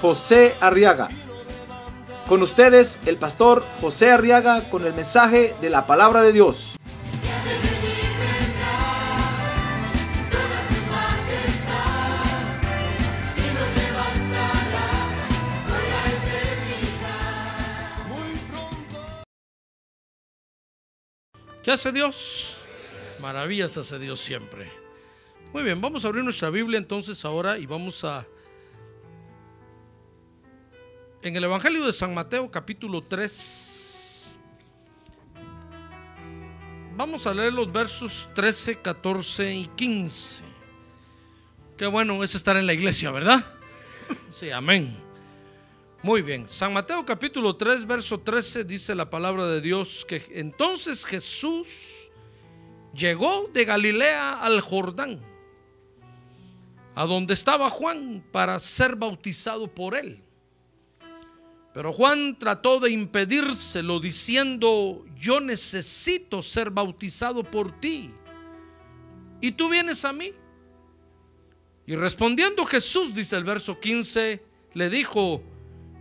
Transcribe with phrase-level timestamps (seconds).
[0.00, 1.08] José Arriaga.
[2.28, 6.76] Con ustedes, el pastor José Arriaga con el mensaje de la palabra de Dios.
[21.62, 22.56] ¿Qué hace Dios?
[23.18, 24.70] Maravillas hace Dios siempre.
[25.52, 28.24] Muy bien, vamos a abrir nuestra Biblia entonces ahora y vamos a...
[31.26, 34.36] En el Evangelio de San Mateo capítulo 3,
[36.96, 40.44] vamos a leer los versos 13, 14 y 15.
[41.76, 43.44] Qué bueno es estar en la iglesia, ¿verdad?
[44.38, 44.96] Sí, amén.
[46.00, 51.04] Muy bien, San Mateo capítulo 3, verso 13 dice la palabra de Dios que entonces
[51.04, 51.66] Jesús
[52.94, 55.20] llegó de Galilea al Jordán,
[56.94, 60.22] a donde estaba Juan para ser bautizado por él.
[61.76, 68.10] Pero Juan trató de impedírselo diciendo, yo necesito ser bautizado por ti.
[69.42, 70.32] ¿Y tú vienes a mí?
[71.86, 75.42] Y respondiendo Jesús, dice el verso 15, le dijo,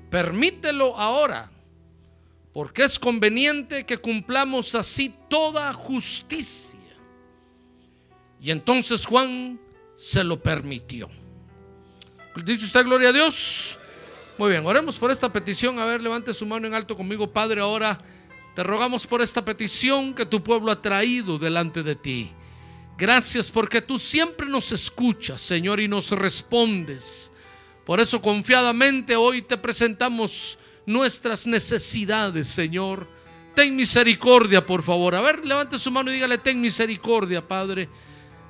[0.10, 1.52] permítelo ahora,
[2.54, 6.80] porque es conveniente que cumplamos así toda justicia.
[8.40, 9.60] Y entonces Juan
[9.98, 11.10] se lo permitió.
[12.46, 13.78] ¿Dice usted gloria a Dios?
[14.38, 15.80] Muy bien, oremos por esta petición.
[15.80, 17.62] A ver, levante su mano en alto conmigo, Padre.
[17.62, 17.98] Ahora
[18.54, 22.32] te rogamos por esta petición que tu pueblo ha traído delante de ti.
[22.98, 27.32] Gracias porque tú siempre nos escuchas, Señor, y nos respondes.
[27.86, 33.08] Por eso confiadamente hoy te presentamos nuestras necesidades, Señor.
[33.54, 35.16] Ten misericordia, por favor.
[35.16, 37.88] A ver, levante su mano y dígale, ten misericordia, Padre,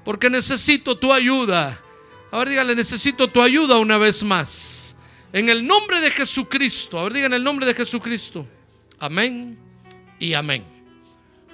[0.03, 1.79] porque necesito tu ayuda.
[2.31, 4.94] A ver, dígale, necesito tu ayuda una vez más.
[5.35, 6.97] En el nombre de Jesucristo.
[6.97, 8.47] A ver, digan el nombre de Jesucristo.
[8.99, 9.59] Amén
[10.17, 10.63] y amén.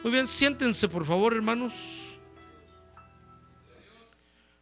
[0.03, 1.73] Muy bien, siéntense, por favor, hermanos.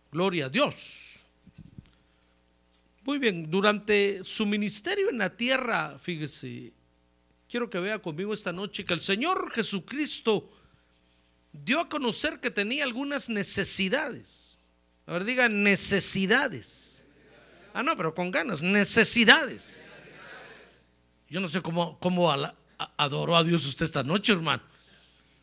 [0.10, 1.20] Gloria a Dios.
[3.04, 6.72] Muy bien, durante su ministerio en la tierra, fíjese,
[7.50, 10.50] quiero que vea conmigo esta noche que el Señor Jesucristo
[11.52, 14.58] dio a conocer que tenía algunas necesidades.
[15.06, 16.89] A ver, digan necesidades.
[17.74, 19.78] Ah, no, pero con ganas, necesidades.
[21.30, 22.32] Yo no sé cómo, cómo
[22.98, 24.64] adoró a Dios usted esta noche, hermano.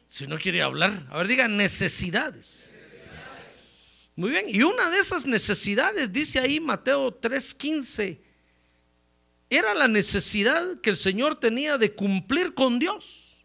[0.09, 2.71] Si no quiere hablar, a ver, diga necesidades.
[4.17, 8.19] Muy bien, y una de esas necesidades, dice ahí Mateo 3:15,
[9.51, 13.45] era la necesidad que el Señor tenía de cumplir con Dios.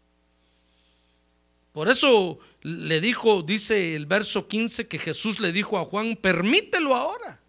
[1.72, 6.94] Por eso le dijo, dice el verso 15, que Jesús le dijo a Juan, permítelo
[6.94, 7.41] ahora,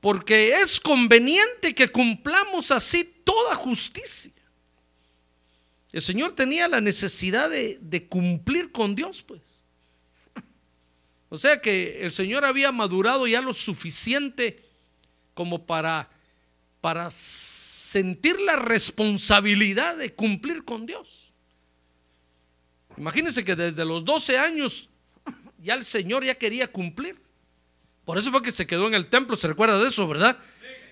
[0.00, 4.32] porque es conveniente que cumplamos así toda justicia.
[5.92, 9.64] El Señor tenía la necesidad de, cumplir con Dios, pues.
[11.28, 14.62] O sea que el Señor había madurado ya lo suficiente
[15.34, 16.08] como para,
[16.80, 21.32] para sentir la responsabilidad de cumplir con Dios.
[22.96, 24.88] Imagínense que desde los 12 años
[25.62, 27.25] ya el Señor ya quería cumplir.
[28.06, 30.38] Por eso fue que se quedó en el templo, se recuerda de eso, ¿verdad?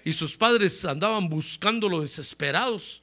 [0.04, 3.02] Y sus padres andaban buscándolo desesperados.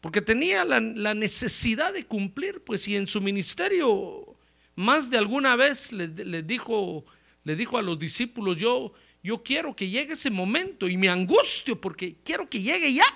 [0.00, 4.36] Porque tenía la, necesidad de cumplir, pues, y en su ministerio
[4.76, 7.04] más de alguna vez le, le dijo,
[7.42, 8.92] le dijo a los discípulos, yo,
[9.24, 13.06] yo quiero que llegue ese momento y me angustio porque quiero que llegue ya.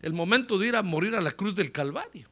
[0.00, 2.31] El momento de ir a morir a la cruz del Calvario.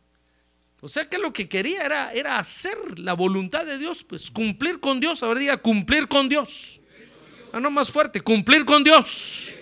[0.81, 4.81] O sea que lo que quería era, era hacer la voluntad de Dios, pues cumplir
[4.81, 5.23] con Dios.
[5.23, 6.81] Ahora diga, cumplir con Dios.
[7.53, 9.55] Ah, no más fuerte, cumplir con Dios.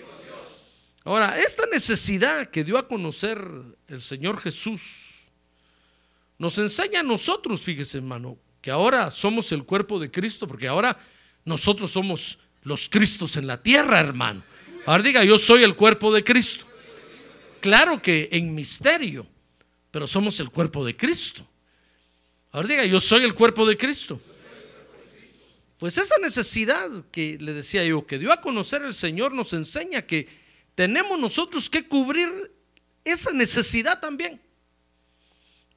[1.03, 3.39] Ahora, esta necesidad que dio a conocer
[3.87, 5.07] el Señor Jesús
[6.37, 10.97] nos enseña a nosotros, fíjese hermano, que ahora somos el cuerpo de Cristo, porque ahora
[11.43, 14.43] nosotros somos los Cristos en la tierra, hermano.
[14.85, 16.65] Ahora diga, yo soy el cuerpo de Cristo.
[17.59, 19.27] Claro que en misterio,
[19.91, 21.45] pero somos el cuerpo de Cristo.
[22.51, 24.19] Ahora diga, yo soy el cuerpo de Cristo.
[25.77, 30.01] Pues esa necesidad que le decía yo, que dio a conocer el Señor, nos enseña
[30.01, 30.27] que
[30.75, 32.51] tenemos nosotros que cubrir
[33.05, 34.41] esa necesidad también.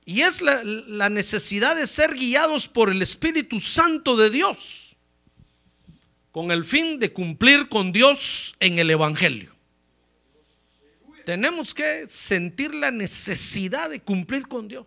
[0.05, 4.97] Y es la, la necesidad de ser guiados por el Espíritu Santo de Dios,
[6.33, 9.52] con el fin de cumplir con Dios en el Evangelio.
[11.25, 14.87] Tenemos que sentir la necesidad de cumplir con Dios.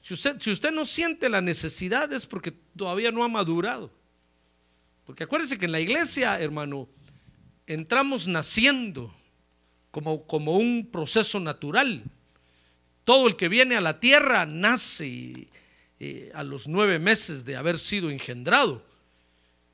[0.00, 3.92] Si usted, si usted no siente la necesidad es porque todavía no ha madurado.
[5.06, 6.88] Porque acuérdense que en la iglesia, hermano,
[7.66, 9.14] entramos naciendo
[9.90, 12.02] como, como un proceso natural.
[13.04, 15.48] Todo el que viene a la tierra nace
[16.00, 18.84] eh, a los nueve meses de haber sido engendrado.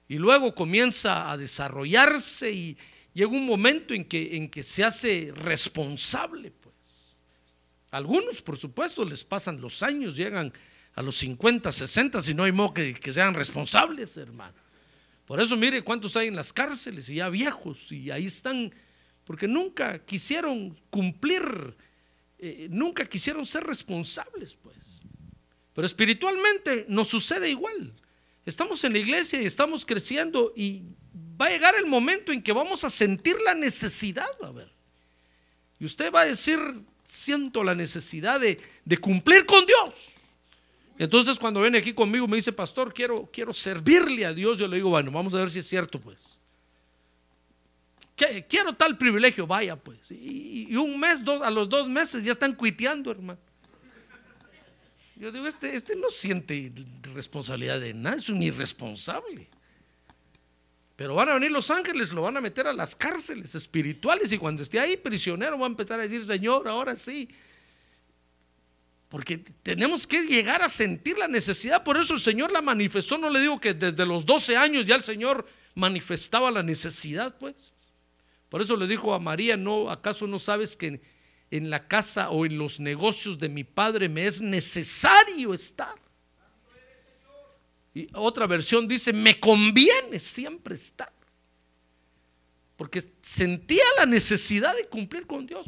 [0.08, 2.76] Y luego comienza a desarrollarse y
[3.14, 6.50] llega un momento en que, en que se hace responsable.
[6.50, 7.16] Pues.
[7.90, 10.52] Algunos, por supuesto, les pasan los años, llegan
[10.94, 14.54] a los 50, 60, si no hay modo que, que sean responsables, hermano.
[15.28, 18.72] Por eso mire cuántos hay en las cárceles y ya viejos y ahí están,
[19.24, 21.76] porque nunca quisieron cumplir,
[22.38, 25.02] eh, nunca quisieron ser responsables, pues.
[25.74, 27.92] Pero espiritualmente nos sucede igual.
[28.46, 30.82] Estamos en la iglesia y estamos creciendo y
[31.40, 34.70] va a llegar el momento en que vamos a sentir la necesidad, a ver.
[35.78, 36.58] Y usted va a decir,
[37.06, 38.58] siento la necesidad de,
[39.00, 40.12] cumplir con Dios.
[40.98, 44.76] Entonces cuando viene aquí conmigo me dice, pastor, quiero, quiero servirle a Dios, yo le
[44.76, 46.18] digo, bueno, vamos a ver si es cierto, pues.
[48.48, 49.98] Quiero tal privilegio, vaya, pues.
[50.10, 53.38] Y, un mes, dos, a los dos meses ya están cuiteando, hermano.
[55.14, 56.72] Yo digo, este, este no siente
[57.14, 59.48] responsabilidad de nada, es un irresponsable.
[60.98, 64.36] Pero van a venir los ángeles, lo van a meter a las cárceles espirituales y
[64.36, 67.28] cuando esté ahí prisionero va a empezar a decir, Señor, ahora sí,
[69.08, 71.84] porque tenemos que llegar a sentir la necesidad.
[71.84, 73.16] Por eso el Señor la manifestó.
[73.16, 75.46] No le digo que desde los 12 años ya el Señor
[75.76, 77.72] manifestaba la necesidad, pues.
[78.48, 81.00] Por eso le dijo a María, ¿no acaso no sabes que
[81.52, 85.94] en la casa o en los negocios de mi padre me es necesario estar?
[87.94, 91.12] Y otra versión dice, me conviene siempre estar.
[92.76, 95.66] Porque sentía la necesidad de cumplir con Dios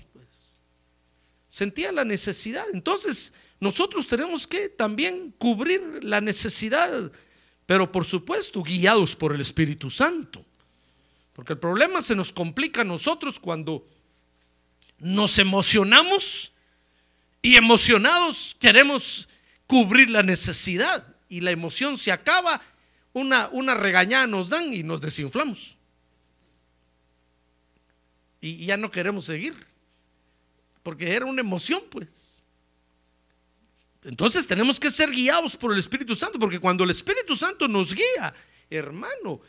[1.51, 2.65] sentía la necesidad.
[2.73, 7.13] Entonces, nosotros tenemos que también cubrir la necesidad,
[7.67, 10.47] pero por supuesto, guiados por el Espíritu Santo.
[11.35, 13.87] Porque el problema se nos complica a nosotros cuando
[14.99, 16.53] nos emocionamos
[17.43, 19.29] y emocionados queremos
[19.67, 22.61] cubrir la necesidad y la emoción se acaba,
[23.15, 25.79] una, una regañada nos dan y nos desinflamos.
[28.43, 29.71] Y ya no queremos seguir
[30.83, 32.43] porque era una emoción, pues.
[34.03, 37.95] Entonces tenemos que ser guiados por el Espíritu Santo, porque cuando el Espíritu Santo nos
[37.95, 38.35] guía,
[38.71, 39.41] hermano,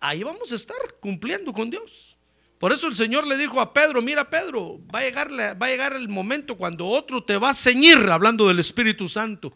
[0.00, 2.16] ahí vamos a estar cumpliendo con Dios.
[2.58, 5.70] Por eso el Señor le dijo a Pedro, mira Pedro, va a llegar, va a
[5.70, 9.54] llegar el momento cuando otro te va a ceñir, hablando del Espíritu Santo,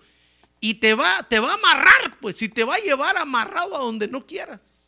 [0.64, 3.80] y te va, te va a amarrar, pues, y te va a llevar amarrado a
[3.80, 4.82] donde no quieras.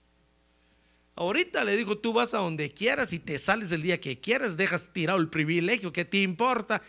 [1.14, 4.56] Ahorita le digo, tú vas a donde quieras y te sales el día que quieras,
[4.56, 6.80] dejas tirado el privilegio, ¿qué te importa?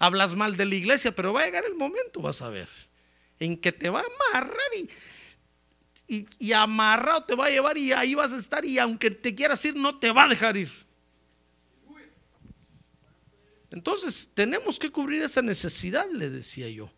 [0.00, 2.68] Hablas mal de la iglesia, pero va a llegar el momento, vas a ver,
[3.38, 4.58] en que te va a amarrar
[6.08, 9.36] y, y, amarrado te va a llevar y ahí vas a estar y aunque te
[9.36, 10.72] quieras ir, no te va a dejar ir.
[13.70, 16.90] Entonces, tenemos que cubrir esa necesidad, le decía yo.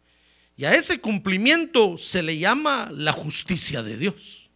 [0.57, 4.51] Y a ese cumplimiento se le llama la justicia de Dios.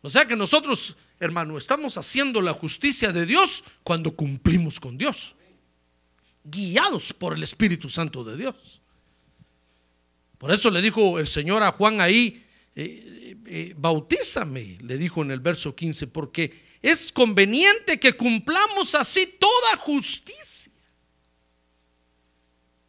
[0.00, 5.36] O sea que nosotros, hermano, estamos haciendo la justicia de Dios cuando cumplimos con Dios,
[6.44, 8.80] guiados por el Espíritu Santo de Dios.
[10.38, 15.30] Por eso le dijo el Señor a Juan ahí, eh, eh, bautízame, le dijo en
[15.30, 20.72] el verso 15, porque es conveniente que cumplamos así toda justicia.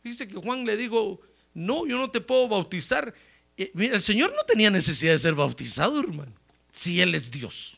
[0.03, 1.21] Dice que Juan le dijo,
[1.53, 3.13] no, yo no te puedo bautizar.
[3.57, 6.33] Eh, mira, el Señor no tenía necesidad de ser bautizado, hermano
[6.73, 7.77] si Él es Dios.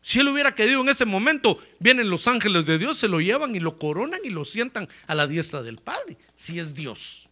[0.00, 3.56] Si Él hubiera querido en ese momento, vienen los ángeles de Dios, se lo llevan
[3.56, 7.28] y lo coronan y lo sientan a la diestra del Padre, si es Dios.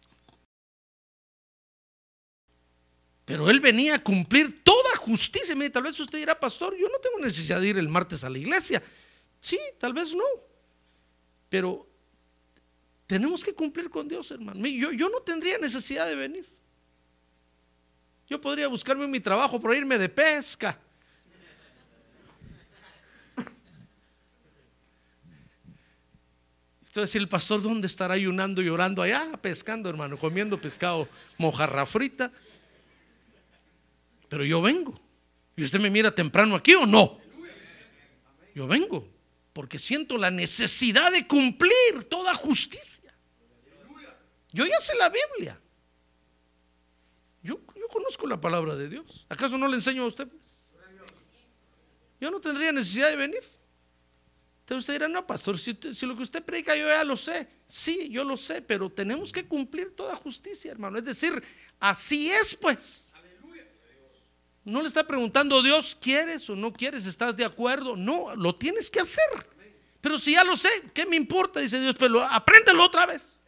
[3.25, 5.55] Pero Él venía a cumplir toda justicia.
[5.55, 8.29] Mire, tal vez usted dirá, pastor, yo no tengo necesidad de ir el martes a
[8.29, 8.83] la iglesia.
[9.39, 10.25] Sí, tal vez no.
[11.47, 11.87] Pero
[13.07, 14.65] tenemos que cumplir con Dios, hermano.
[14.67, 16.49] Yo, no tendría necesidad de venir.
[18.27, 20.79] Yo podría buscarme mi trabajo por irme de pesca.
[26.87, 29.31] Entonces, el pastor, ¿dónde estará ayunando y orando allá?
[29.41, 32.31] Pescando, hermano, comiendo pescado, mojarra frita.
[34.29, 34.99] Pero yo vengo.
[35.55, 37.19] ¿Y usted me mira temprano aquí o no?
[38.55, 39.12] Yo vengo
[39.53, 43.13] porque siento la necesidad de cumplir toda justicia.
[44.51, 45.59] Yo ya sé la Biblia.
[47.43, 47.59] Yo,
[47.91, 49.25] conozco la palabra de Dios.
[49.29, 50.27] ¿Acaso no le enseño a usted?
[52.19, 53.43] Yo no tendría necesidad de venir.
[54.61, 57.47] Entonces usted dirá, no, pastor, si, si lo que usted predica yo ya lo sé.
[57.67, 60.97] Sí, yo lo sé, pero tenemos que cumplir toda justicia, hermano.
[60.97, 61.43] Es decir,
[61.79, 63.12] así es, pues.
[64.65, 67.05] No le está preguntando Dios, ¿quieres o no quieres?
[67.05, 67.95] ¿Estás de acuerdo?
[67.95, 69.25] No, lo tienes que hacer.
[69.99, 71.59] Pero si ya lo sé, ¿qué me importa?
[71.59, 73.39] Dice Dios, pero apréndelo otra vez.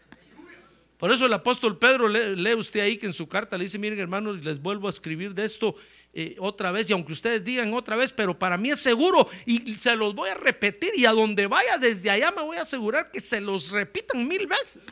[0.98, 4.00] Por eso el apóstol Pedro lee, usted ahí que en su carta le dice, miren
[4.00, 5.76] hermanos, les vuelvo a escribir de esto
[6.14, 9.76] eh, otra vez, y aunque ustedes digan otra vez, pero para mí es seguro, y
[9.76, 13.12] se los voy a repetir, y a donde vaya desde allá me voy a asegurar
[13.12, 14.84] que se los repitan mil veces.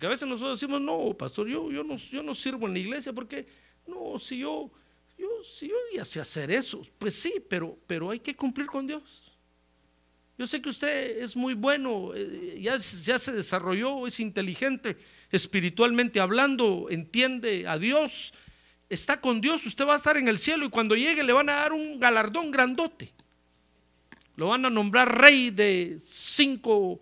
[0.00, 2.78] Porque a veces nosotros decimos, no, pastor, yo, yo, no, yo no sirvo en la
[2.78, 3.46] iglesia porque,
[3.86, 4.70] no, si yo,
[5.18, 8.86] yo, si yo ya sé hacer eso, pues sí, pero, pero hay que cumplir con
[8.86, 9.02] Dios.
[10.38, 14.96] Yo sé que usted es muy bueno, eh, ya, ya se desarrolló, es inteligente
[15.30, 18.32] espiritualmente hablando, entiende a Dios,
[18.88, 21.50] está con Dios, usted va a estar en el cielo y cuando llegue le van
[21.50, 23.12] a dar un galardón grandote.
[24.36, 26.98] Lo van a nombrar rey de cinco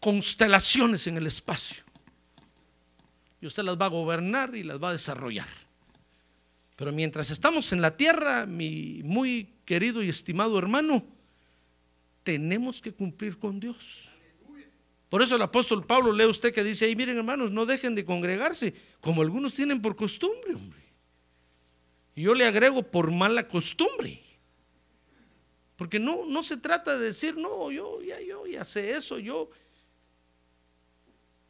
[0.00, 1.83] constelaciones en el espacio.
[3.44, 5.46] Y usted las va a gobernar y las va a desarrollar.
[6.76, 11.04] Pero mientras estamos en la tierra, mi muy querido y estimado hermano,
[12.22, 14.08] tenemos que cumplir con Dios.
[15.10, 18.06] Por eso el apóstol Pablo lee usted que dice ahí, miren hermanos, no dejen de
[18.06, 18.72] congregarse,
[19.02, 20.80] como algunos tienen por costumbre, hombre.
[22.14, 24.22] Y yo le agrego por mala costumbre.
[25.76, 29.50] Porque no, no se trata de decir, no, yo ya, yo ya sé eso, yo.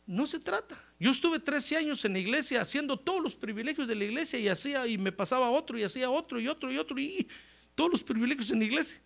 [0.07, 0.85] No se trata.
[1.05, 4.49] Yo estuve 13 años en la iglesia haciendo todos los privilegios de la iglesia y
[4.49, 7.29] hacía, y me pasaba otro, y hacía otro, y otro, y otro, y
[7.75, 9.03] todos los privilegios en la iglesia.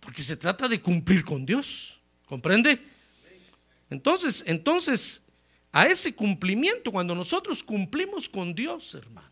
[0.00, 2.00] Porque se trata de cumplir con Dios.
[2.24, 2.80] ¿Comprende?
[3.90, 5.20] Entonces, entonces,
[5.70, 9.28] a ese cumplimiento, cuando nosotros cumplimos con Dios, hermano,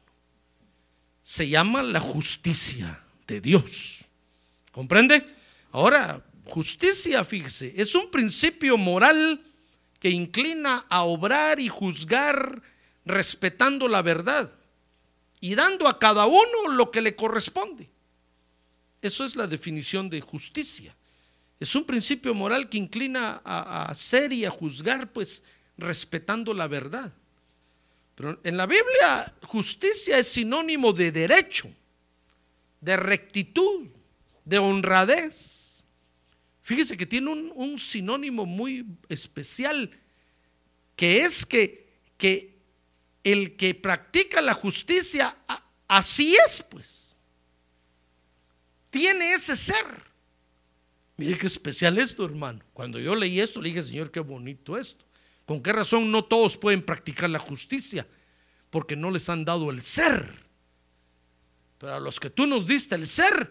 [1.22, 4.04] se llama la justicia de Dios.
[4.70, 5.24] ¿Comprende?
[5.70, 9.42] Ahora, justicia, fíjese, es un principio moral
[10.02, 12.60] que inclina a obrar y juzgar
[13.04, 14.50] respetando la verdad
[15.38, 17.88] y dando a cada uno lo que le corresponde.
[19.00, 20.92] Eso es la definición de justicia.
[21.60, 25.44] Es un principio moral que inclina a, a hacer y a juzgar, pues
[25.78, 27.12] respetando la verdad.
[28.16, 31.70] Pero en la Biblia, justicia es sinónimo de derecho,
[32.80, 33.86] de rectitud,
[34.44, 35.61] de honradez.
[36.62, 39.90] Fíjese que tiene un, sinónimo muy especial,
[40.94, 42.56] que es que, que
[43.24, 45.36] el que practica la justicia,
[45.88, 47.16] así es, pues.
[48.90, 49.86] Tiene ese ser.
[51.16, 52.60] Mire qué especial esto, hermano.
[52.72, 55.04] Cuando yo leí esto, le dije, Señor, qué bonito esto.
[55.46, 58.06] ¿Con qué razón no todos pueden practicar la justicia?
[58.70, 60.44] Porque no les han dado el ser.
[61.78, 63.50] Pero a los que tú nos diste el ser,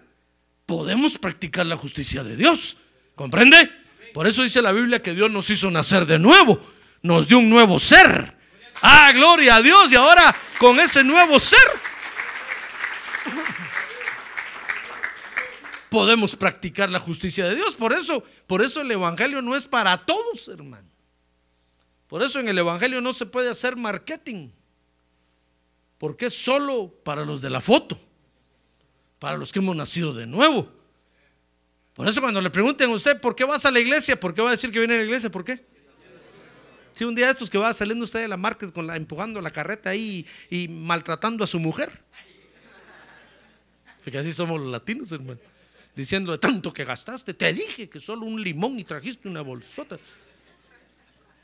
[0.65, 2.77] podemos practicar la justicia de Dios.
[3.21, 3.71] ¿Comprende?
[4.15, 6.59] Por eso dice la Biblia que Dios nos hizo nacer de nuevo.
[7.03, 8.35] Nos dio un nuevo ser.
[8.81, 9.91] Ah, gloria a Dios.
[9.91, 11.59] Y ahora con ese nuevo ser
[15.89, 17.75] podemos practicar la justicia de Dios.
[17.75, 20.89] Por eso, por eso el evangelio no es para todos, hermano.
[22.07, 24.49] Por eso en el evangelio no se puede hacer marketing.
[25.99, 27.99] Porque es solo para los de la foto.
[29.19, 30.80] Para los que hemos nacido de nuevo.
[32.01, 34.41] Por eso cuando le pregunten a usted por qué vas a la iglesia, ¿por qué
[34.41, 35.29] va a decir que viene a la iglesia?
[35.29, 35.63] ¿Por qué?
[36.95, 39.51] Si un día estos que va saliendo usted de la market con la, empujando la
[39.51, 41.91] carreta ahí y, maltratando a su mujer.
[44.03, 45.39] Porque así somos los latinos, hermano.
[45.95, 47.35] Diciéndole tanto que gastaste.
[47.35, 49.99] Te dije que solo un limón y trajiste una bolsota.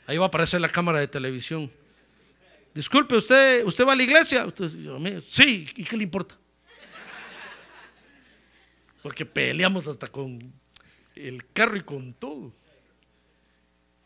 [0.08, 1.72] Ahí va a aparecer la cámara de televisión.
[2.74, 4.44] Disculpe, ¿usted, usted va a la iglesia?
[4.48, 6.36] Usted, yo, "Me- sí, ¿y qué le importa?
[9.01, 10.54] Porque peleamos hasta con
[11.16, 12.54] el carro y con todo.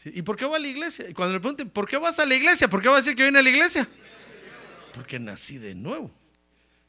[0.05, 1.09] ¿Y por qué va a la iglesia?
[1.09, 2.67] Y cuando le pregunten, ¿por qué vas a la iglesia?
[2.67, 3.87] ¿Por qué va a decir que viene a la iglesia?
[4.93, 6.11] Porque nací de nuevo.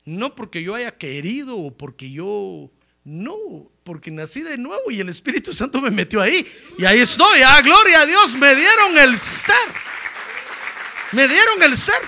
[0.04, 2.70] No porque yo haya querido o porque yo...
[3.04, 6.46] No, porque nací de nuevo y el Espíritu Santo me metió ahí.
[6.78, 7.40] Y ahí estoy.
[7.44, 8.34] Ah, gloria a Dios.
[8.36, 9.56] Me dieron el ser.
[11.10, 12.00] Me dieron el ser.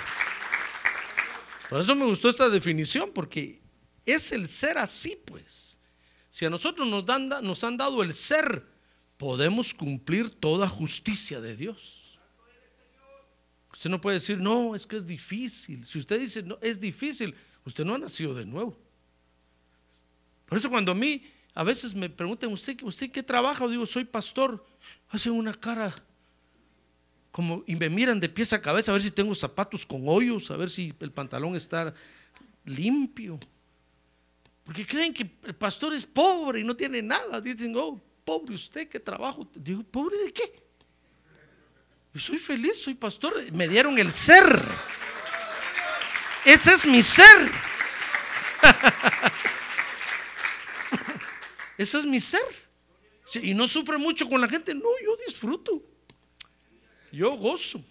[1.68, 3.60] Por eso me gustó esta definición, porque
[4.06, 5.73] es el ser así, pues.
[6.34, 8.66] Si a nosotros nos, dan, nos han dado el ser,
[9.16, 12.18] podemos cumplir toda justicia de Dios.
[13.72, 15.86] Usted no puede decir, no, es que es difícil.
[15.86, 18.76] Si usted dice, no, es difícil, usted no ha nacido de nuevo.
[20.46, 21.22] Por eso cuando a mí
[21.54, 23.64] a veces me preguntan, ¿usted, usted qué trabaja?
[23.64, 24.66] O digo, soy pastor.
[25.10, 25.94] Hacen una cara
[27.30, 30.50] como y me miran de pies a cabeza a ver si tengo zapatos con hoyos,
[30.50, 31.94] a ver si el pantalón está
[32.64, 33.38] limpio.
[34.64, 37.40] Porque creen que el pastor es pobre y no tiene nada.
[37.40, 39.46] Dicen, oh, pobre usted, ¿qué trabajo?
[39.54, 40.64] Digo, ¿pobre de qué?
[42.14, 43.34] Yo soy feliz, soy pastor.
[43.52, 44.44] Me dieron el ser.
[46.44, 47.50] Ese es mi ser.
[51.76, 52.40] Ese es mi ser.
[53.42, 54.74] Y no sufre mucho con la gente.
[54.74, 55.82] No, yo disfruto.
[57.12, 57.84] Yo gozo.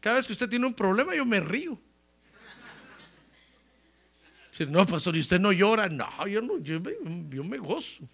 [0.00, 1.78] Cada vez que usted tiene un problema, yo me río.
[4.54, 5.88] Si no, pastor, y usted no llora.
[5.88, 6.80] No, yo no, yo
[7.42, 8.08] me, gozo.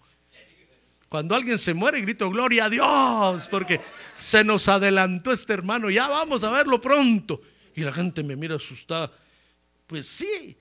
[1.07, 3.79] Cuando alguien se muere, grito gloria a Dios, porque
[4.17, 5.91] se nos adelantó este hermano.
[5.91, 7.41] Ya vamos a verlo pronto.
[7.75, 9.11] Y la gente me mira asustada.
[9.85, 10.57] Pues sí,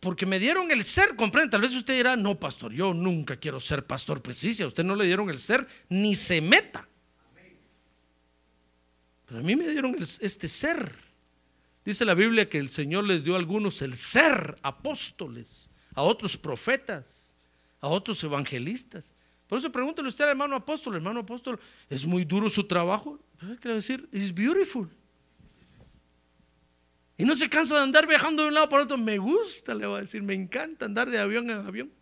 [0.00, 1.52] porque me dieron el ser, comprende.
[1.52, 4.20] Tal vez usted dirá, no, pastor, yo nunca quiero ser pastor.
[4.20, 6.88] Pues sí, si a usted no le dieron el ser, ni se meta.
[9.24, 11.09] Pero a mí me dieron este ser.
[11.84, 16.36] Dice la Biblia que el Señor les dio a algunos el ser apóstoles, a otros
[16.36, 17.34] profetas,
[17.80, 19.14] a otros evangelistas.
[19.46, 21.58] Por eso pregúntele usted al hermano apóstol, hermano apóstol,
[21.88, 23.18] ¿es muy duro su trabajo?
[23.38, 24.88] Pues quiero decir, es beautiful.
[27.16, 28.96] Y no se cansa de andar viajando de un lado para otro.
[28.96, 31.92] Me gusta, le va a decir, me encanta andar de avión en avión.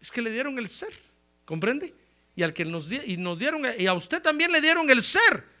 [0.00, 0.92] Es que le dieron el ser,
[1.44, 1.94] ¿comprende?
[2.36, 5.53] Y al que nos, y nos dieron, y a usted también le dieron el ser.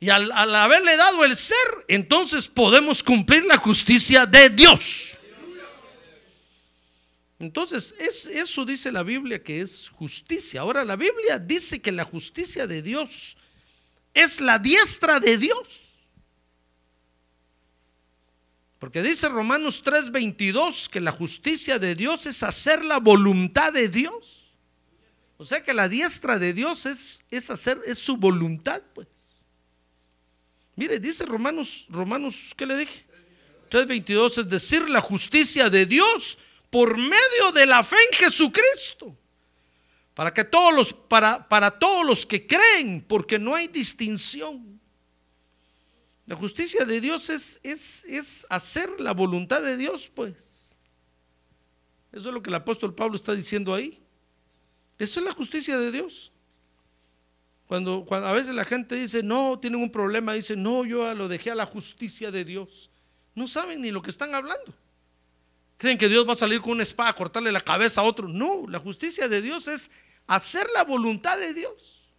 [0.00, 1.56] Y al, haberle dado el ser,
[1.88, 5.16] entonces podemos cumplir la justicia de Dios.
[7.40, 10.60] Entonces, es, eso dice la Biblia que es justicia.
[10.60, 13.36] Ahora, la Biblia dice que la justicia de Dios
[14.14, 15.88] es la diestra de Dios.
[18.78, 24.54] Porque dice Romanos 3:22 que la justicia de Dios es hacer la voluntad de Dios.
[25.36, 29.08] O sea que la diestra de Dios es, es hacer, es su voluntad, pues.
[30.78, 33.04] Mire, dice Romanos, Romanos, ¿qué le dije?
[33.68, 36.38] 3.22 es decir, la justicia de Dios
[36.70, 39.18] por medio de la fe en Jesucristo.
[40.14, 44.80] Para que todos los, para, para todos los que creen, porque no hay distinción.
[46.26, 50.36] La justicia de Dios es, es, es hacer la voluntad de Dios, pues.
[52.12, 54.00] Eso es lo que el apóstol Pablo está diciendo ahí.
[54.96, 56.32] Esa es la justicia de Dios.
[57.68, 61.50] Cuando, a veces la gente dice, no, tienen un problema, dice, no, yo lo dejé
[61.50, 62.88] a la justicia de Dios.
[63.34, 64.74] No saben ni lo que están hablando.
[65.76, 68.26] Creen que Dios va a salir con una espada a cortarle la cabeza a otro.
[68.26, 69.90] No, la justicia de Dios es
[70.26, 72.16] hacer la voluntad de Dios.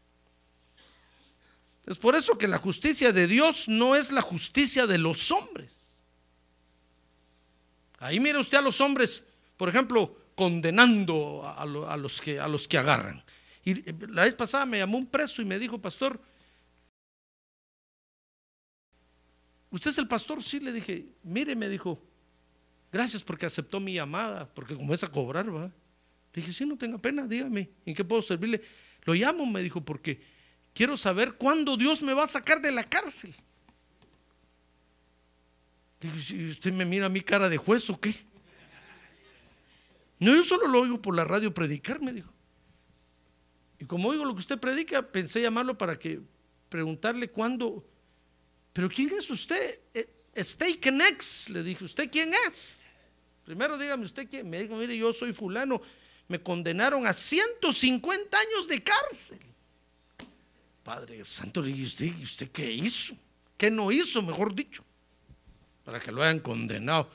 [1.87, 6.03] Es por eso que la justicia de Dios no es la justicia de los hombres.
[7.97, 9.23] Ahí mira usted a los hombres,
[9.57, 13.23] por ejemplo, condenando a, los, que, a los que agarran.
[13.69, 16.19] Y eh, la vez pasada me llamó un preso y me dijo, pastor,
[19.69, 20.41] ¿usted es el pastor?
[20.41, 22.01] Sí, le dije, mire, me dijo,
[22.91, 25.65] gracias porque aceptó mi llamada, porque como es a cobrar, va.
[26.33, 28.61] Le dije, sí, no tenga pena, dígame, ¿en qué puedo servirle?
[29.03, 30.19] Lo llamo, me dijo, porque
[30.73, 33.35] quiero saber cuándo Dios me va a sacar de la cárcel.
[36.01, 38.15] Le dije, ¿usted me mira a mi cara de juez o qué?
[40.17, 42.33] No, yo solo lo oigo por la radio predicar, me dijo.
[43.79, 46.19] Y como oigo lo que usted predica, pensé llamarlo para que
[46.67, 47.85] preguntarle cuándo.
[48.73, 49.79] Pero ¿quién es usted?
[49.93, 52.79] Eh, Steak X, le dije, ¿usted quién es?
[53.45, 54.49] Primero dígame usted quién.
[54.49, 55.81] Me dijo, mire, yo soy fulano.
[56.27, 59.39] Me condenaron a 150 años de cárcel.
[60.83, 63.15] Padre Santo, le dije, ¿usted, ¿usted qué hizo?
[63.57, 64.83] ¿Qué no hizo, mejor dicho?
[65.83, 67.09] Para que lo hayan condenado.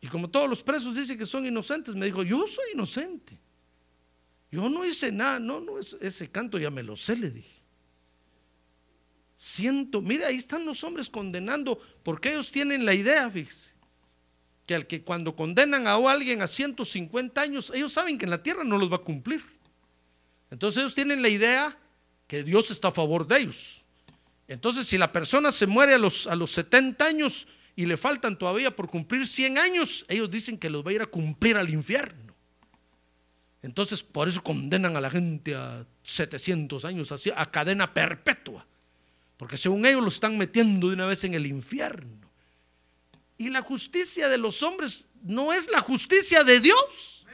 [0.00, 3.38] Y como todos los presos dicen que son inocentes, me dijo, yo soy inocente.
[4.52, 7.62] Yo no hice nada, no, no, ese canto ya me lo sé, le dije.
[9.38, 13.70] Siento, mira, ahí están los hombres condenando, porque ellos tienen la idea, fíjese,
[14.66, 18.42] que al que cuando condenan a alguien a 150 años, ellos saben que en la
[18.42, 19.42] tierra no los va a cumplir.
[20.50, 21.76] Entonces ellos tienen la idea
[22.26, 23.82] que Dios está a favor de ellos.
[24.48, 28.38] Entonces, si la persona se muere a los, a los 70 años y le faltan
[28.38, 31.70] todavía por cumplir 100 años, ellos dicen que los va a ir a cumplir al
[31.70, 32.31] infierno.
[33.62, 38.66] Entonces, por eso condenan a la gente a 700 años, así, a cadena perpetua.
[39.36, 42.28] Porque según ellos lo están metiendo de una vez en el infierno.
[43.38, 47.26] Y la justicia de los hombres no es la justicia de Dios.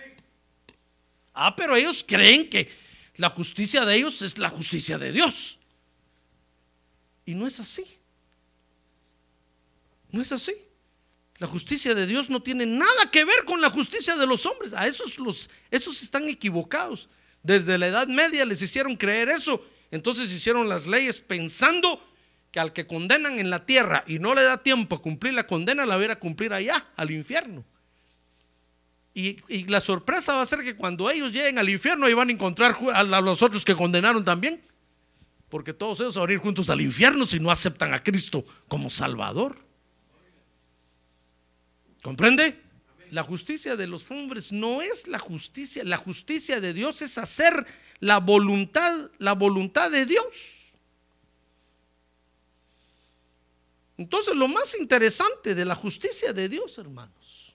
[1.32, 2.68] Ah, pero ellos creen que
[3.16, 5.58] la justicia de ellos es la justicia de Dios.
[7.24, 7.86] Y no es así.
[10.10, 10.54] No es así.
[11.38, 14.72] La justicia de Dios no tiene nada que ver con la justicia de los hombres.
[14.72, 17.08] A esos, los, esos están equivocados.
[17.42, 19.64] Desde la Edad Media les hicieron creer eso.
[19.90, 22.02] Entonces hicieron las leyes pensando
[22.50, 25.46] que al que condenan en la tierra y no le da tiempo a cumplir la
[25.46, 27.64] condena, la va a cumplir allá, al infierno.
[29.14, 32.28] Y, y, la sorpresa va a ser que cuando ellos lleguen al infierno, ahí van
[32.28, 34.62] a encontrar a los otros que condenaron también.
[35.48, 38.90] Porque todos ellos van a ir juntos al infierno si no aceptan a Cristo como
[38.90, 39.67] Salvador.
[42.02, 42.60] ¿Comprende?
[43.10, 47.66] La justicia de los hombres no es la justicia, la justicia de Dios es hacer
[48.00, 50.24] la voluntad, la voluntad de Dios.
[53.96, 57.54] Entonces, lo más interesante de la justicia de Dios, hermanos,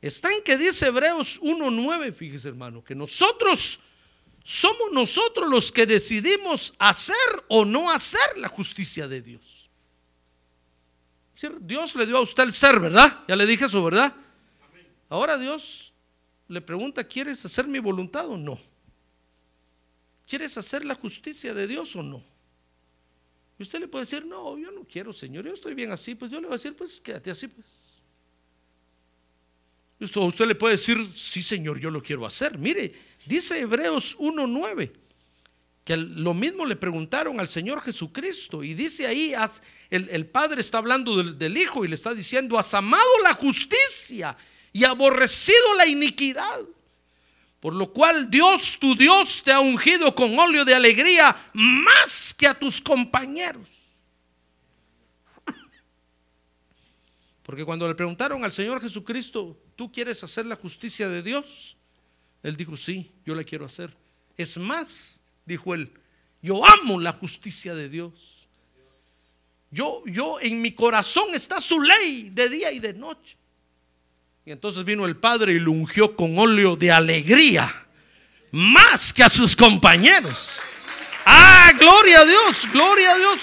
[0.00, 3.80] está en que dice Hebreos 1:9, fíjese, hermano, que nosotros
[4.44, 7.16] somos nosotros los que decidimos hacer
[7.48, 9.57] o no hacer la justicia de Dios.
[11.60, 13.24] Dios le dio a usted el ser, ¿verdad?
[13.28, 14.14] Ya le dije eso, ¿verdad?
[15.08, 15.92] Ahora Dios
[16.48, 18.58] le pregunta, ¿quieres hacer mi voluntad o no?
[20.26, 22.22] ¿Quieres hacer la justicia de Dios o no?
[23.58, 26.14] Y usted le puede decir, no, yo no quiero, Señor, yo estoy bien así.
[26.14, 27.66] Pues yo le voy a decir, pues quédate así, pues.
[30.00, 32.56] Usted, usted le puede decir, sí, Señor, yo lo quiero hacer.
[32.56, 32.94] Mire,
[33.26, 34.92] dice Hebreos 1.9,
[35.88, 38.62] que lo mismo le preguntaron al Señor Jesucristo.
[38.62, 39.32] Y dice ahí,
[39.88, 44.36] el, Padre está hablando del, del Hijo y le está diciendo, has amado la justicia
[44.70, 46.60] y aborrecido la iniquidad.
[47.58, 52.46] Por lo cual Dios, tu Dios, te ha ungido con óleo de alegría más que
[52.46, 53.70] a tus compañeros.
[57.42, 61.78] Porque cuando le preguntaron al Señor Jesucristo, ¿tú quieres hacer la justicia de Dios?
[62.42, 63.96] Él dijo, sí, yo la quiero hacer.
[64.36, 65.90] Es más, dijo él,
[66.40, 68.48] yo amo la justicia de Dios.
[69.70, 73.36] Yo, yo, en mi corazón está su ley de día y de noche.
[74.46, 77.86] Y entonces vino el Padre y lo ungió con óleo de alegría,
[78.50, 80.60] más que a sus compañeros.
[81.26, 83.40] Ah, gloria a Dios, gloria a Dios.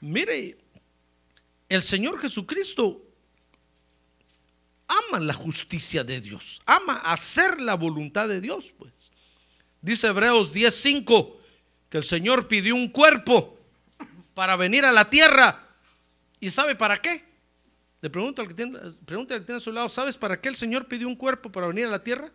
[0.00, 0.58] Mire,
[1.68, 3.05] el Señor Jesucristo
[4.88, 8.92] ama la justicia de Dios, ama hacer la voluntad de Dios, pues.
[9.80, 11.36] Dice Hebreos 10:5
[11.88, 13.58] que el Señor pidió un cuerpo
[14.34, 15.66] para venir a la tierra
[16.40, 17.24] ¿Y sabe para qué?
[18.00, 20.48] Le pregunto al que tiene, pregunta al que tiene a su lado, ¿sabes para qué
[20.48, 22.30] el Señor pidió un cuerpo para venir a la tierra?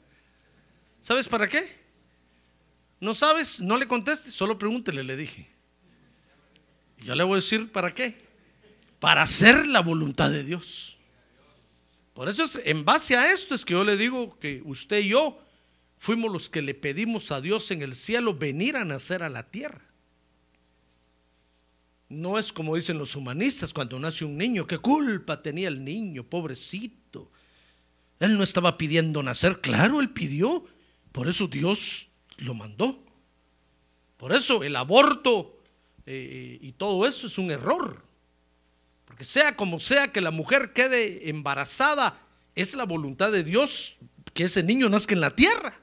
[1.01, 1.79] ¿Sabes para qué?
[2.99, 3.61] ¿No sabes?
[3.61, 5.49] No le conteste, solo pregúntele, le dije.
[6.99, 8.29] Yo le voy a decir para qué.
[8.99, 10.97] Para hacer la voluntad de Dios.
[12.21, 15.07] Por eso es, en base a esto es que yo le digo que usted y
[15.09, 15.39] yo
[15.97, 19.49] fuimos los que le pedimos a Dios en el cielo venir a nacer a la
[19.49, 19.81] tierra.
[22.09, 26.23] No es como dicen los humanistas cuando nace un niño, ¿qué culpa tenía el niño,
[26.23, 27.31] pobrecito?
[28.19, 30.67] Él no estaba pidiendo nacer, claro, él pidió,
[31.11, 32.07] por eso Dios
[32.37, 33.03] lo mandó.
[34.17, 35.57] Por eso el aborto
[36.05, 38.10] eh, y todo eso es un error.
[39.11, 42.17] Porque sea como sea que la mujer quede embarazada,
[42.55, 43.97] es la voluntad de Dios
[44.33, 45.77] que ese niño nazca en la tierra.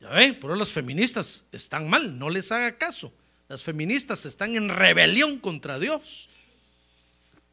[0.00, 3.12] Ya ven, por eso las feministas están mal, no les haga caso.
[3.46, 6.30] Las feministas están en rebelión contra Dios.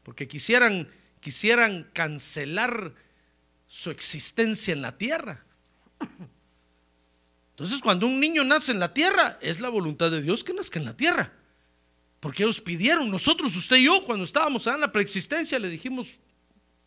[0.04, 0.88] Porque quisieran,
[1.20, 2.94] quisieran cancelar
[3.66, 5.44] su existencia en la tierra.
[7.50, 10.78] Entonces, cuando un niño nace en la tierra, es la voluntad de Dios que nazca
[10.78, 11.34] en la tierra.
[12.20, 16.16] Porque ellos pidieron, nosotros, usted y yo, cuando estábamos en la preexistencia, le dijimos,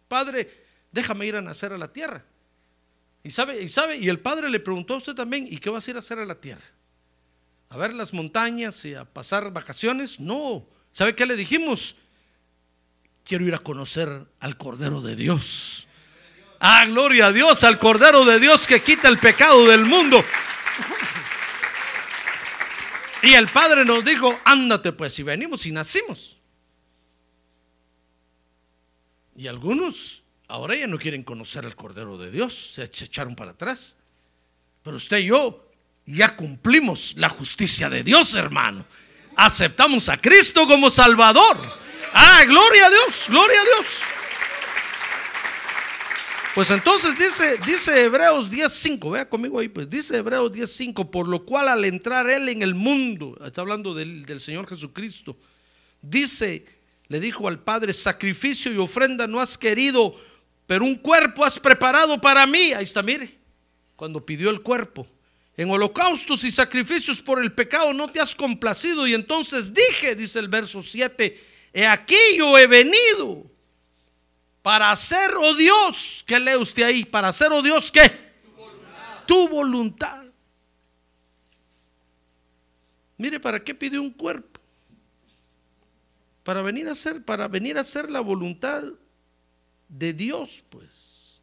[0.07, 2.25] Padre, déjame ir a nacer a la tierra.
[3.23, 5.87] Y sabe, y sabe, y el Padre le preguntó a usted también, ¿y qué vas
[5.87, 6.63] a ir a hacer a la tierra?
[7.71, 10.19] a ver las montañas y a pasar vacaciones.
[10.19, 11.95] No, ¿sabe qué le dijimos?
[13.23, 15.87] Quiero ir a conocer al Cordero de Dios.
[16.59, 20.21] Ah, gloria a Dios, al Cordero de Dios que quita el pecado del mundo.
[23.23, 26.39] Y el Padre nos dijo, ándate pues, si venimos y nacimos.
[29.35, 33.95] Y algunos ahora ya no quieren conocer al Cordero de Dios, se echaron para atrás.
[34.83, 35.71] Pero usted y yo
[36.05, 38.85] ya cumplimos la justicia de Dios, hermano.
[39.35, 41.57] Aceptamos a Cristo como Salvador.
[42.13, 44.01] Ah, gloria a Dios, gloria a Dios.
[46.53, 51.45] Pues entonces dice, dice Hebreos 10.5, vea conmigo ahí, pues dice Hebreos 10.5, por lo
[51.45, 55.37] cual al entrar Él en el mundo, está hablando del, del Señor Jesucristo,
[56.01, 56.65] dice,
[57.07, 60.13] le dijo al Padre, sacrificio y ofrenda no has querido,
[60.67, 62.73] pero un cuerpo has preparado para mí.
[62.73, 63.37] Ahí está, mire,
[63.95, 65.07] cuando pidió el cuerpo,
[65.57, 69.05] En holocaustos y sacrificios por el pecado no te has complacido.
[69.05, 71.39] Y entonces dije, dice el verso 7,
[71.73, 73.50] he aquí yo he venido
[74.61, 77.05] para hacer, oh Dios, ¿qué lee usted ahí?
[77.05, 78.31] Para hacer, oh Dios, ¿qué?
[79.25, 80.23] Tu voluntad.
[83.17, 84.59] Mire, ¿para qué pidió un cuerpo?
[86.43, 88.83] Para venir a hacer, para venir a hacer la voluntad
[89.87, 91.41] de Dios, pues.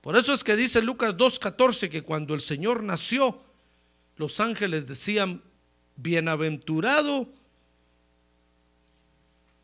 [0.00, 3.40] Por eso es que dice Lucas 2.14 que cuando el Señor nació,
[4.16, 5.42] los ángeles decían,
[5.96, 7.28] bienaventurado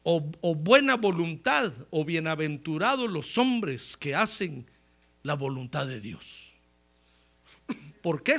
[0.05, 4.67] o, buena voluntad o bienaventurados los hombres que hacen
[5.23, 6.51] la voluntad de Dios.
[8.03, 8.37] Porque,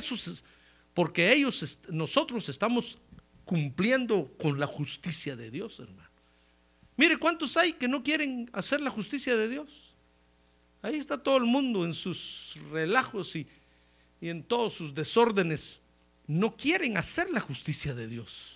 [0.94, 2.98] porque ellos, nosotros estamos
[3.44, 6.08] cumpliendo con la justicia de Dios, hermano.
[6.96, 9.92] Mire cuántos hay que no quieren hacer la justicia de Dios.
[10.82, 13.46] Ahí está todo el mundo en sus relajos y,
[14.20, 15.80] y en todos sus desórdenes.
[16.28, 18.55] No quieren hacer la justicia de Dios.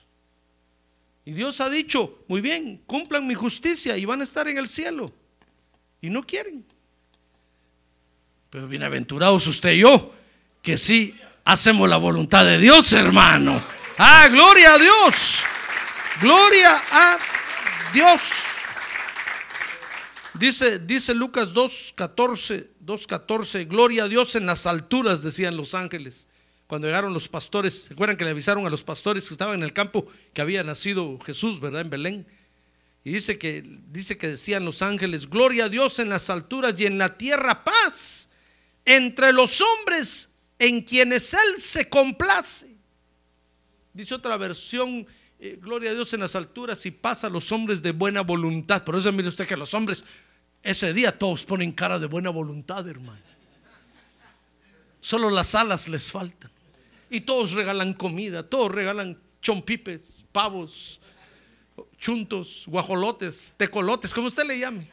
[1.24, 4.66] Y Dios ha dicho, muy bien, cumplan mi justicia y van a estar en el
[4.66, 5.12] cielo.
[6.00, 6.64] Y no quieren.
[8.48, 10.12] Pero bienaventurados usted y yo,
[10.62, 13.61] que sí hacemos la voluntad de Dios, hermano.
[13.98, 15.44] Ah, gloria a Dios.
[16.20, 17.18] Gloria a
[17.92, 18.20] Dios.
[20.35, 26.29] Dice, dice Lucas 2.14, 2.14, gloria a Dios en las alturas, decían los ángeles
[26.70, 29.64] cuando llegaron los pastores, ¿se acuerdan que le avisaron a los pastores que estaban en
[29.64, 31.80] el campo que había nacido Jesús, ¿verdad?
[31.80, 32.26] En Belén.
[33.02, 36.87] Y dice que, dice que decían los ángeles, gloria a Dios en las alturas y
[36.87, 38.28] en la tierra paz
[38.85, 40.28] entre los hombres
[40.61, 42.68] en quienes Él se complace.
[43.92, 45.04] Dice otra versión,
[45.40, 48.85] eh, gloria a Dios en las alturas y paz a los hombres de buena voluntad.
[48.85, 50.04] Por eso mire usted que los hombres
[50.62, 53.28] ese día todos ponen cara de buena voluntad, hermano.
[55.00, 56.50] Solo las alas les faltan.
[57.12, 61.01] Y todos regalan comida, todos regalan chompipes, pavos,
[61.99, 64.88] chuntos, guajolotes, tecolotes, como usted le llame.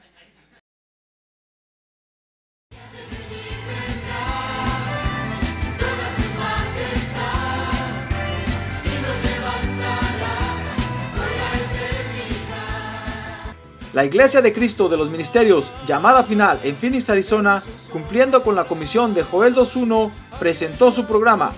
[13.94, 18.66] La Iglesia de Cristo de los Ministerios, llamada final en Phoenix, Arizona, cumpliendo con la
[18.66, 21.52] comisión de Joel 2.1, presentó su programa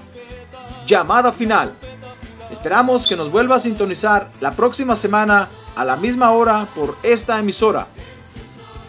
[0.90, 1.74] llamada final.
[2.52, 7.38] Esperamos que nos vuelva a sintonizar la próxima semana a la misma hora por esta
[7.38, 7.86] emisora.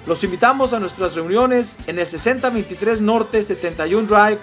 [0.06, 4.38] Los invitamos a nuestras reuniones en el 6023 Norte 71 Drive,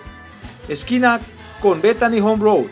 [0.69, 1.19] esquina
[1.59, 2.67] con Bethany Home Road.